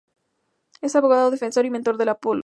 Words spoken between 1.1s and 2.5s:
defensor y mentor de "Apollo".